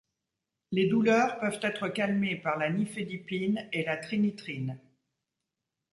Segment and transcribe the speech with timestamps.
[0.71, 4.79] Les douleurs peuvent être calmées par la nifedipine et la trinitrine.